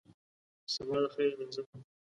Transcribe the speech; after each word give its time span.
سبا 0.73 0.97
دخیره 1.05 1.35
درځم! 1.39 1.67